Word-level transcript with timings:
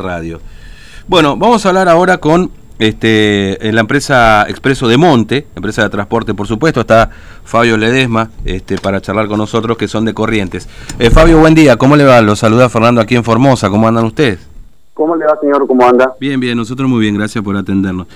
Radio. 0.00 0.40
Bueno, 1.08 1.36
vamos 1.36 1.66
a 1.66 1.70
hablar 1.70 1.88
ahora 1.88 2.18
con 2.18 2.52
este, 2.78 3.58
la 3.60 3.80
empresa 3.80 4.46
Expreso 4.48 4.86
de 4.86 4.96
Monte, 4.96 5.48
empresa 5.56 5.82
de 5.82 5.88
transporte, 5.88 6.34
por 6.34 6.46
supuesto. 6.46 6.82
Está 6.82 7.10
Fabio 7.42 7.76
Ledesma 7.76 8.30
este, 8.44 8.78
para 8.78 9.00
charlar 9.00 9.26
con 9.26 9.38
nosotros, 9.38 9.76
que 9.76 9.88
son 9.88 10.04
de 10.04 10.14
Corrientes. 10.14 10.68
Eh, 11.00 11.10
Fabio, 11.10 11.40
buen 11.40 11.56
día. 11.56 11.76
¿Cómo 11.76 11.96
le 11.96 12.04
va? 12.04 12.20
Lo 12.20 12.36
saluda 12.36 12.68
Fernando 12.68 13.00
aquí 13.00 13.16
en 13.16 13.24
Formosa. 13.24 13.70
¿Cómo 13.70 13.88
andan 13.88 14.04
ustedes? 14.04 14.38
¿Cómo 14.94 15.16
le 15.16 15.26
va, 15.26 15.36
señor? 15.40 15.66
¿Cómo 15.66 15.84
anda? 15.84 16.14
Bien, 16.20 16.38
bien. 16.38 16.56
Nosotros 16.56 16.88
muy 16.88 17.00
bien. 17.00 17.16
Gracias 17.16 17.42
por 17.42 17.56
atendernos. 17.56 18.06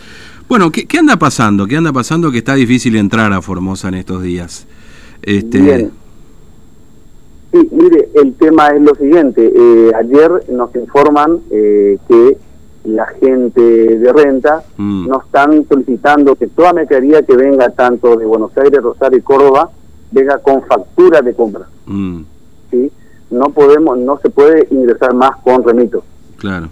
Bueno, 0.49 0.71
¿qué, 0.71 0.87
qué 0.87 0.99
anda 0.99 1.17
pasando? 1.17 1.67
¿Qué 1.67 1.77
anda 1.77 1.93
pasando 1.93 2.31
que 2.31 2.39
está 2.39 2.55
difícil 2.55 2.95
entrar 2.95 3.33
a 3.33 3.43
Formosa 3.43 3.89
en 3.89 3.95
estos 3.95 4.23
días? 4.23 4.69
Este... 5.21 5.59
Bien. 5.59 6.02
Sí, 7.53 7.69
mire, 7.71 8.09
el 8.15 8.35
tema 8.35 8.69
es 8.69 8.81
lo 8.81 8.95
siguiente. 8.95 9.53
Eh, 9.55 9.93
ayer 9.95 10.51
nos 10.51 10.75
informan 10.75 11.41
eh, 11.51 11.99
que 12.09 12.39
la 12.85 13.07
gente 13.07 13.61
de 13.61 14.13
renta 14.13 14.65
mm. 14.77 15.07
nos 15.07 15.25
están 15.27 15.67
solicitando 15.69 16.35
que 16.35 16.47
toda 16.49 16.73
mercadería 16.73 17.23
que 17.23 17.37
venga 17.37 17.69
tanto 17.71 18.17
de 18.17 18.25
Buenos 18.25 18.57
Aires, 18.57 18.83
Rosario 18.83 19.19
y 19.19 19.23
Córdoba 19.23 19.71
venga 20.11 20.39
con 20.39 20.63
factura 20.63 21.21
de 21.21 21.35
compra. 21.35 21.67
Mm. 21.87 22.23
¿Sí? 22.71 22.91
No 23.31 23.51
podemos, 23.51 23.99
no 23.99 24.19
se 24.19 24.31
puede 24.31 24.67
ingresar 24.71 25.13
más 25.15 25.37
con 25.43 25.63
remito. 25.63 26.03
Claro. 26.39 26.69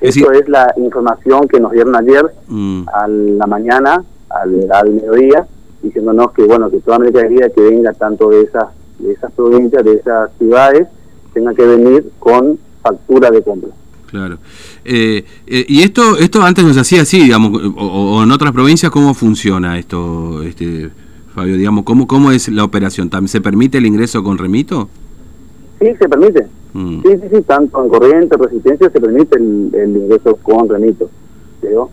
Eso 0.00 0.30
es, 0.32 0.48
la 0.48 0.72
información 0.76 1.48
que 1.48 1.60
nos 1.60 1.72
dieron 1.72 1.94
ayer 1.94 2.24
mm. 2.48 2.82
a 2.92 3.08
la 3.08 3.46
mañana, 3.46 4.04
al, 4.28 4.70
al 4.70 4.90
mediodía, 4.90 5.46
diciéndonos 5.82 6.32
que 6.32 6.42
bueno 6.42 6.68
que 6.68 6.80
toda 6.80 6.98
mercadería 6.98 7.48
que 7.50 7.60
venga 7.60 7.92
tanto 7.92 8.30
de 8.30 8.42
esas 8.42 8.66
de 8.98 9.12
esas 9.12 9.32
provincias, 9.32 9.84
de 9.84 9.94
esas 9.94 10.30
ciudades, 10.38 10.88
tenga 11.32 11.54
que 11.54 11.64
venir 11.64 12.10
con 12.18 12.58
factura 12.82 13.30
de 13.30 13.42
compra. 13.42 13.70
Claro. 14.06 14.38
Eh, 14.84 15.24
eh, 15.46 15.64
y 15.68 15.82
esto 15.82 16.16
esto 16.16 16.42
antes 16.42 16.64
no 16.64 16.72
se 16.72 16.80
hacía 16.80 17.02
así, 17.02 17.20
digamos, 17.20 17.60
o, 17.76 18.22
en 18.22 18.30
otras 18.32 18.52
provincias, 18.52 18.90
¿cómo 18.90 19.12
funciona 19.12 19.78
esto, 19.78 20.42
este 20.42 20.90
Fabio? 21.34 21.56
Digamos, 21.56 21.84
¿cómo, 21.84 22.06
¿Cómo 22.06 22.32
es 22.32 22.48
la 22.48 22.64
operación? 22.64 23.10
¿Se 23.26 23.40
permite 23.40 23.78
el 23.78 23.86
ingreso 23.86 24.22
con 24.24 24.38
remito? 24.38 24.88
Sí, 25.78 25.88
se 25.98 26.08
permite. 26.08 26.46
Mm. 26.72 27.02
Sí, 27.02 27.08
sí, 27.20 27.28
sí, 27.34 27.42
tanto 27.42 27.82
en 27.84 27.90
corriente, 27.90 28.36
resistencia, 28.36 28.90
se 28.90 29.00
permite 29.00 29.36
el, 29.36 29.96
ingreso 29.96 30.36
con 30.36 30.68
remito. 30.68 31.10
Pero 31.60 31.90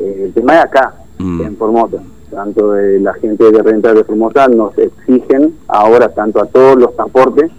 eh, 0.00 0.24
el 0.26 0.32
tema 0.34 0.56
es 0.56 0.64
acá, 0.64 0.94
mm. 1.18 1.40
en 1.40 1.56
Formosa 1.56 2.02
tanto 2.34 2.72
de 2.72 3.00
la 3.00 3.14
gente 3.14 3.50
de 3.50 3.62
renta 3.62 3.94
de 3.94 4.04
Formosa 4.04 4.48
nos 4.48 4.76
exigen 4.76 5.54
ahora 5.68 6.08
tanto 6.08 6.42
a 6.42 6.46
todos 6.46 6.76
los 6.76 6.94
transportes 6.94 7.50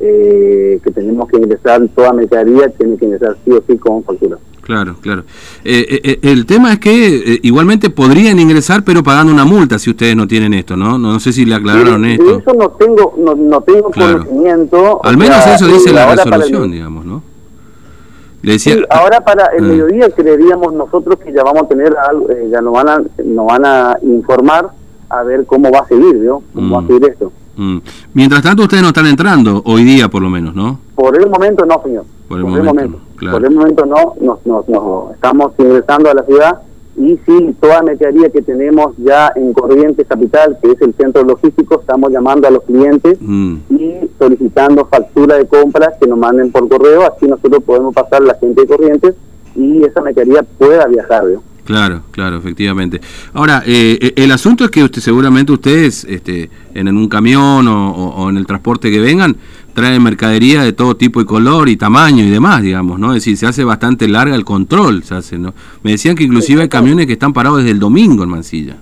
eh, 0.00 0.80
que 0.82 0.90
tenemos 0.90 1.28
que 1.28 1.36
ingresar 1.36 1.80
toda 1.94 2.12
mercadería 2.12 2.68
tiene 2.70 2.96
que 2.96 3.04
ingresar 3.04 3.36
sí 3.44 3.52
o 3.52 3.62
sí 3.66 3.78
con 3.78 4.02
factura. 4.02 4.36
Claro, 4.60 4.96
claro. 5.00 5.24
Eh, 5.62 6.00
eh, 6.02 6.18
el 6.22 6.46
tema 6.46 6.72
es 6.72 6.78
que 6.78 7.38
igualmente 7.42 7.90
podrían 7.90 8.38
ingresar, 8.40 8.82
pero 8.82 9.02
pagando 9.02 9.30
una 9.30 9.44
multa 9.44 9.78
si 9.78 9.90
ustedes 9.90 10.16
no 10.16 10.26
tienen 10.26 10.54
esto, 10.54 10.74
¿no? 10.74 10.98
No, 10.98 11.20
sé 11.20 11.32
si 11.34 11.44
le 11.44 11.54
aclararon 11.54 12.04
esto. 12.06 12.38
eso 12.38 12.54
no 12.54 12.70
tengo, 12.70 13.14
no, 13.18 13.34
no 13.34 13.60
tengo 13.60 13.90
conocimiento. 13.90 15.00
Al 15.04 15.18
menos 15.18 15.46
eso 15.46 15.66
dice 15.66 15.92
la 15.92 16.16
resolución, 16.16 16.72
digamos, 16.72 17.03
ahora 18.90 19.20
para 19.20 19.46
el 19.56 19.62
mm. 19.62 19.68
mediodía 19.68 20.10
creeríamos 20.10 20.72
nosotros 20.74 21.18
que 21.18 21.32
ya 21.32 21.42
vamos 21.42 21.62
a 21.64 21.68
tener 21.68 21.94
algo, 21.96 22.30
eh, 22.30 22.48
ya 22.50 22.60
nos 22.60 22.72
van 22.72 22.88
a, 22.88 23.02
nos 23.24 23.46
van 23.46 23.64
a 23.64 23.96
informar 24.02 24.70
a 25.08 25.22
ver 25.22 25.46
cómo 25.46 25.70
va 25.70 25.80
a 25.80 25.86
seguir, 25.86 26.16
¿no? 26.16 26.42
Cómo 26.54 26.74
va 26.74 26.78
a 26.78 26.82
mm. 26.82 26.86
seguir 26.86 27.10
esto. 27.10 27.32
Mm. 27.56 27.78
Mientras 28.14 28.42
tanto 28.42 28.64
ustedes 28.64 28.82
no 28.82 28.88
están 28.88 29.06
entrando, 29.06 29.62
hoy 29.64 29.84
día 29.84 30.08
por 30.08 30.22
lo 30.22 30.28
menos, 30.28 30.54
¿no? 30.54 30.80
Por 30.94 31.16
el 31.20 31.28
momento 31.28 31.64
no, 31.64 31.80
señor. 31.82 32.04
Por 32.28 32.38
el, 32.38 32.44
momento, 32.44 32.98
Por 33.18 33.44
el 33.44 33.50
momento 33.50 33.86
no, 33.86 34.14
nos, 34.20 34.44
nos, 34.46 34.68
nos, 34.68 35.12
estamos 35.14 35.52
ingresando 35.58 36.10
a 36.10 36.14
la 36.14 36.22
ciudad 36.24 36.60
y 36.96 37.18
sí, 37.26 37.54
toda 37.60 37.82
mercadería 37.82 38.30
que 38.30 38.42
tenemos 38.42 38.94
ya 38.98 39.32
en 39.34 39.52
Corrientes 39.52 40.06
Capital, 40.06 40.58
que 40.62 40.72
es 40.72 40.80
el 40.80 40.94
centro 40.94 41.24
logístico, 41.24 41.80
estamos 41.80 42.12
llamando 42.12 42.46
a 42.46 42.50
los 42.50 42.62
clientes 42.62 43.18
mm. 43.20 43.56
y 43.70 44.10
solicitando 44.18 44.86
factura 44.86 45.36
de 45.36 45.46
compras 45.46 45.90
que 46.00 46.06
nos 46.06 46.18
manden 46.18 46.52
por 46.52 46.68
correo, 46.68 47.02
así 47.02 47.26
nosotros 47.26 47.62
podemos 47.64 47.94
pasar 47.94 48.22
a 48.22 48.26
la 48.26 48.34
gente 48.34 48.60
de 48.60 48.66
Corrientes 48.66 49.14
y 49.56 49.82
esa 49.82 50.02
mercadería 50.02 50.42
pueda 50.58 50.86
viajar. 50.86 51.24
Claro, 51.64 52.02
claro, 52.10 52.36
efectivamente. 52.36 53.00
Ahora, 53.32 53.62
eh, 53.66 53.98
eh, 54.00 54.12
el 54.16 54.30
asunto 54.32 54.64
es 54.64 54.70
que 54.70 54.84
usted, 54.84 55.00
seguramente 55.00 55.50
ustedes, 55.50 56.04
este, 56.04 56.50
en, 56.74 56.88
un 56.88 57.08
camión 57.08 57.66
o, 57.66 58.28
en 58.28 58.36
el 58.36 58.46
transporte 58.46 58.90
que 58.90 59.00
vengan, 59.00 59.36
traen 59.74 60.02
mercadería 60.02 60.62
de 60.62 60.72
todo 60.72 60.96
tipo 60.96 61.20
y 61.20 61.24
color 61.24 61.68
y 61.68 61.76
tamaño 61.76 62.24
y 62.24 62.30
demás, 62.30 62.62
digamos, 62.62 62.98
¿no? 62.98 63.08
Es 63.08 63.16
decir, 63.16 63.36
se 63.36 63.46
hace 63.46 63.64
bastante 63.64 64.08
larga 64.08 64.34
el 64.34 64.44
control, 64.44 65.02
se 65.02 65.14
hace, 65.14 65.38
¿no? 65.38 65.52
Me 65.82 65.90
decían 65.92 66.16
que 66.16 66.24
inclusive 66.24 66.62
hay 66.62 66.68
camiones 66.68 67.06
que 67.06 67.14
están 67.14 67.32
parados 67.32 67.58
desde 67.58 67.72
el 67.72 67.78
domingo 67.78 68.22
en 68.22 68.30
Mansilla. 68.30 68.76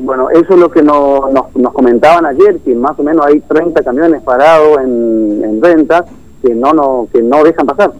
Bueno, 0.00 0.30
eso 0.30 0.54
es 0.54 0.58
lo 0.58 0.70
que 0.70 0.82
nos, 0.82 1.32
nos, 1.32 1.72
comentaban 1.72 2.26
ayer, 2.26 2.58
que 2.64 2.74
más 2.74 2.98
o 2.98 3.02
menos 3.02 3.26
hay 3.26 3.40
30 3.40 3.82
camiones 3.82 4.22
parados 4.22 4.78
en, 4.82 5.42
en 5.44 5.62
rentas 5.62 6.04
que 6.42 6.54
no, 6.54 6.72
no, 6.72 7.08
que 7.12 7.22
no 7.22 7.42
dejan 7.44 7.66
pasar. 7.66 7.92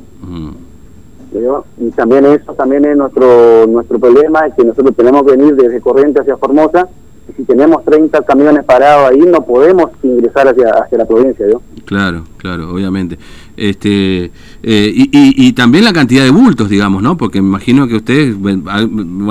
Y 1.78 1.91
también 1.93 2.27
eso 2.27 2.53
también 2.55 2.84
es 2.84 2.97
nuestro 2.97 3.67
nuestro 3.67 3.99
problema, 3.99 4.47
es 4.47 4.55
que 4.55 4.65
nosotros 4.65 4.95
tenemos 4.95 5.25
que 5.25 5.37
venir 5.37 5.56
desde 5.56 5.81
Corriente 5.81 6.21
hacia 6.21 6.37
Formosa, 6.37 6.89
si 7.37 7.44
tenemos 7.44 7.84
30 7.84 8.22
camiones 8.22 8.65
parados 8.65 9.10
ahí, 9.10 9.21
no 9.21 9.44
podemos 9.44 9.91
ingresar 10.03 10.49
hacia, 10.49 10.69
hacia 10.71 10.99
la 10.99 11.05
provincia, 11.05 11.47
¿no? 11.47 11.62
Claro, 11.84 12.25
claro, 12.37 12.72
obviamente. 12.72 13.19
Este, 13.56 14.31
eh, 14.62 14.93
y, 14.94 15.09
y, 15.12 15.53
también 15.53 15.84
la 15.84 15.93
cantidad 15.93 16.25
de 16.25 16.31
bultos, 16.31 16.69
digamos, 16.69 17.03
¿no? 17.03 17.16
Porque 17.16 17.41
me 17.41 17.49
imagino 17.49 17.87
que 17.88 17.97
ustedes, 17.97 18.38
bueno, 18.38 18.62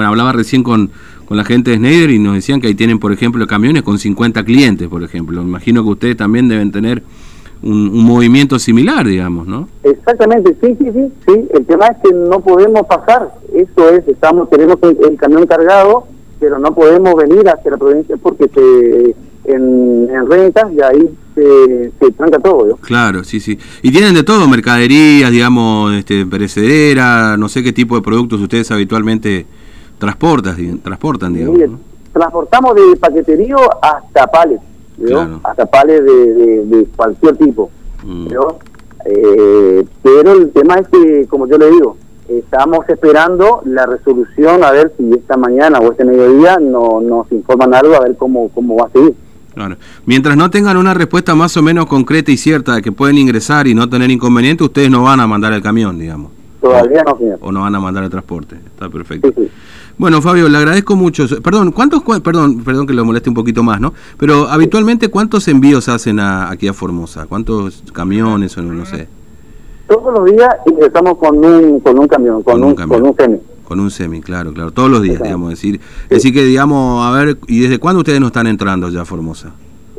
hablaba 0.01 0.31
recién 0.31 0.63
con, 0.63 0.91
con 1.31 1.37
la 1.37 1.45
gente 1.45 1.71
de 1.71 1.77
Schneider 1.77 2.09
y 2.09 2.19
nos 2.19 2.35
decían 2.35 2.59
que 2.59 2.67
ahí 2.67 2.75
tienen, 2.75 2.99
por 2.99 3.13
ejemplo, 3.13 3.45
camiones 3.47 3.83
con 3.83 3.97
50 3.97 4.43
clientes, 4.43 4.87
por 4.89 5.01
ejemplo. 5.01 5.41
Me 5.41 5.47
imagino 5.47 5.83
que 5.83 5.89
ustedes 5.89 6.17
también 6.17 6.49
deben 6.49 6.71
tener 6.71 7.03
un, 7.63 8.03
movimiento 8.03 8.59
similar, 8.59 9.05
digamos, 9.05 9.47
¿no? 9.47 9.67
Exactamente, 9.83 10.55
sí, 10.61 10.75
sí, 10.79 10.91
sí, 10.91 11.11
sí. 11.25 11.47
El 11.53 11.65
tema 11.65 11.87
es 11.87 11.97
que 12.03 12.13
no 12.13 12.39
podemos 12.41 12.85
pasar. 12.87 13.31
Eso 13.53 13.89
es, 13.89 14.07
estamos 14.07 14.49
tenemos 14.49 14.77
el, 14.81 15.15
camión 15.17 15.45
cargado, 15.45 16.05
pero 16.41 16.59
no 16.59 16.75
podemos 16.75 17.15
venir 17.15 17.47
hacia 17.47 17.71
la 17.71 17.77
provincia 17.77 18.17
porque 18.21 18.49
se, 18.49 19.15
en, 19.53 20.29
rentas 20.29 20.73
y 20.73 20.81
ahí 20.81 21.09
se, 21.35 21.91
se 21.97 22.11
tranca 22.11 22.39
todo. 22.39 22.65
¿no? 22.65 22.75
Claro, 22.77 23.23
sí, 23.23 23.39
sí. 23.39 23.57
Y 23.81 23.91
tienen 23.91 24.13
de 24.13 24.23
todo, 24.23 24.49
mercaderías, 24.49 25.31
digamos, 25.31 25.93
este, 25.93 26.25
perecedera, 26.25 27.37
no 27.37 27.47
sé 27.47 27.63
qué 27.63 27.71
tipo 27.71 27.95
de 27.95 28.01
productos 28.01 28.41
ustedes 28.41 28.69
habitualmente 28.71 29.45
transportan, 29.99 30.81
transportan 30.81 31.33
digamos. 31.33 31.79
Transportamos 32.11 32.75
de 32.75 32.97
paqueterío 32.97 33.57
hasta 33.81 34.27
pales 34.27 34.59
hasta 35.43 35.65
pales 35.65 36.03
de, 36.03 36.87
cualquier 36.95 37.37
tipo. 37.37 37.69
Mm. 38.03 38.27
Eh, 39.05 39.85
pero 40.03 40.33
el 40.33 40.51
tema 40.51 40.75
es 40.75 40.87
que, 40.87 41.27
como 41.27 41.47
yo 41.47 41.57
le 41.57 41.71
digo, 41.71 41.97
estamos 42.39 42.87
esperando 42.89 43.61
la 43.65 43.85
resolución 43.85 44.63
a 44.63 44.71
ver 44.71 44.93
si 44.97 45.11
esta 45.13 45.37
mañana 45.37 45.79
o 45.79 45.91
este 45.91 46.05
mediodía 46.05 46.57
no, 46.59 47.01
nos 47.01 47.31
informan 47.31 47.73
algo, 47.73 47.95
a 47.95 48.01
ver 48.01 48.15
cómo, 48.17 48.49
cómo 48.49 48.75
va 48.77 48.87
a 48.87 48.89
seguir. 48.91 49.15
Claro. 49.53 49.75
Mientras 50.05 50.37
no 50.37 50.49
tengan 50.49 50.77
una 50.77 50.93
respuesta 50.93 51.35
más 51.35 51.55
o 51.57 51.61
menos 51.61 51.85
concreta 51.85 52.31
y 52.31 52.37
cierta 52.37 52.75
de 52.75 52.81
que 52.81 52.91
pueden 52.91 53.17
ingresar 53.17 53.67
y 53.67 53.75
no 53.75 53.89
tener 53.89 54.09
inconveniente, 54.09 54.63
ustedes 54.63 54.89
no 54.89 55.03
van 55.03 55.19
a 55.19 55.27
mandar 55.27 55.53
el 55.53 55.61
camión, 55.61 55.99
digamos. 55.99 56.31
Todavía 56.61 57.03
no, 57.03 57.17
señor. 57.17 57.39
O 57.41 57.51
no 57.51 57.61
van 57.61 57.75
a 57.75 57.79
mandar 57.79 58.03
el 58.03 58.09
transporte. 58.09 58.55
Está 58.55 58.87
perfecto. 58.87 59.33
Bueno, 59.97 60.21
Fabio, 60.21 60.47
le 60.47 60.57
agradezco 60.57 60.95
mucho. 60.95 61.27
Perdón, 61.41 61.71
¿cuántos, 61.71 62.01
perdón, 62.21 62.63
perdón 62.63 62.87
que 62.87 62.93
lo 62.93 63.03
moleste 63.03 63.29
un 63.29 63.35
poquito 63.35 63.63
más, 63.63 63.81
¿no? 63.81 63.93
Pero 64.17 64.47
habitualmente, 64.47 65.09
¿cuántos 65.09 65.47
envíos 65.47 65.89
hacen 65.89 66.19
aquí 66.19 66.67
a 66.67 66.73
Formosa? 66.73 67.25
¿Cuántos 67.25 67.83
camiones 67.93 68.57
o 68.57 68.61
no, 68.61 68.85
sé? 68.85 69.07
Todos 69.91 70.13
los 70.13 70.25
días 70.31 70.47
ingresamos 70.67 71.17
con 71.17 71.43
un, 71.43 71.81
con 71.81 71.99
un 71.99 72.07
camión, 72.07 72.41
con, 72.43 72.63
un, 72.63 72.75
con 72.75 73.05
un 73.05 73.13
semi. 73.13 73.39
Con 73.65 73.77
un 73.81 73.91
semi, 73.91 74.21
claro, 74.21 74.53
claro. 74.53 74.71
Todos 74.71 74.89
los 74.89 75.01
días, 75.01 75.21
digamos. 75.21 75.49
Decir, 75.49 75.81
decir 76.09 76.33
que, 76.33 76.45
digamos, 76.45 77.05
a 77.05 77.11
ver, 77.11 77.37
¿y 77.47 77.59
desde 77.59 77.77
cuándo 77.77 77.99
ustedes 77.99 78.21
no 78.21 78.27
están 78.27 78.47
entrando 78.47 78.87
ya 78.87 79.01
a 79.01 79.05
Formosa? 79.05 79.51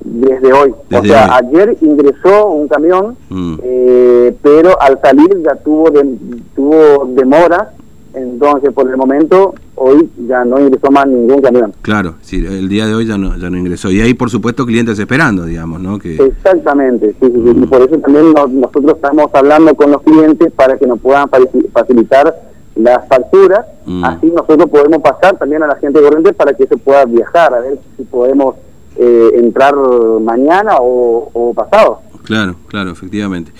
Desde 0.02 0.50
hoy. 0.50 0.72
o 0.90 1.04
sea, 1.04 1.36
ayer 1.36 1.76
ingresó 1.82 2.46
un 2.46 2.68
camión, 2.68 3.18
mm. 3.28 3.54
eh, 3.62 4.34
pero 4.40 4.80
al 4.80 4.98
salir 5.02 5.28
ya 5.44 5.56
tuvo, 5.56 5.90
de, 5.90 6.16
tuvo 6.56 7.04
demora 7.14 7.72
entonces, 8.14 8.72
por 8.72 8.88
el 8.88 8.96
momento, 8.96 9.54
hoy 9.74 10.10
ya 10.28 10.44
no 10.44 10.60
ingresó 10.60 10.90
más 10.90 11.06
ningún 11.06 11.40
camión. 11.40 11.72
Claro, 11.82 12.14
sí, 12.20 12.44
el 12.44 12.68
día 12.68 12.86
de 12.86 12.94
hoy 12.94 13.06
ya 13.06 13.16
no, 13.16 13.36
ya 13.36 13.48
no 13.48 13.56
ingresó. 13.56 13.90
Y 13.90 14.00
hay, 14.00 14.14
por 14.14 14.30
supuesto, 14.30 14.66
clientes 14.66 14.98
esperando, 14.98 15.44
digamos, 15.44 15.80
¿no? 15.80 15.98
Que... 15.98 16.16
Exactamente, 16.16 17.14
sí, 17.20 17.32
y 17.34 17.66
por 17.66 17.82
eso 17.82 17.98
también 17.98 18.32
nosotros 18.32 18.94
estamos 18.96 19.30
hablando 19.34 19.74
con 19.74 19.90
los 19.90 20.02
clientes 20.02 20.52
para 20.52 20.76
que 20.76 20.86
nos 20.86 21.00
puedan 21.00 21.28
facilitar 21.72 22.34
las 22.74 23.06
facturas. 23.08 23.66
Mm. 23.86 24.04
Así 24.04 24.30
nosotros 24.30 24.68
podemos 24.70 25.00
pasar 25.02 25.38
también 25.38 25.62
a 25.62 25.66
la 25.66 25.76
gente 25.76 26.00
corriente 26.00 26.32
para 26.32 26.52
que 26.54 26.66
se 26.66 26.76
pueda 26.76 27.04
viajar, 27.04 27.54
a 27.54 27.60
ver 27.60 27.78
si 27.96 28.04
podemos 28.04 28.56
eh, 28.96 29.30
entrar 29.34 29.74
mañana 30.20 30.76
o, 30.80 31.30
o 31.32 31.54
pasado. 31.54 32.00
Claro, 32.32 32.56
claro, 32.66 32.92
efectivamente. 32.92 33.52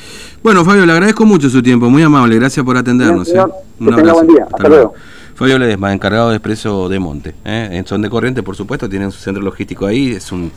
Bueno, 0.43 0.65
Fabio, 0.65 0.87
le 0.87 0.93
agradezco 0.93 1.27
mucho 1.27 1.51
su 1.51 1.63
tiempo, 1.63 1.91
muy 1.91 2.03
amable, 2.03 2.37
gracias 2.37 2.65
por 2.65 2.75
atendernos. 2.75 3.29
¿eh? 3.29 3.39
Un 3.79 3.93
abrazo. 3.93 4.15
buen 4.15 4.27
día, 4.29 4.47
hasta, 4.51 4.67
luego. 4.67 4.95
Fabio 5.35 5.59
Ledesma, 5.59 5.93
encargado 5.93 6.31
de 6.31 6.37
Expreso 6.37 6.89
de 6.89 6.99
Monte. 6.99 7.35
¿eh? 7.45 7.69
En 7.73 7.87
Son 7.87 8.01
de 8.01 8.09
Corriente, 8.09 8.43
por 8.43 8.57
supuesto, 8.57 8.89
tienen 8.89 9.13
su 9.13 9.19
centro 9.19 9.43
logístico 9.43 9.85
ahí, 9.85 10.13
es 10.13 10.33
un 10.33 10.51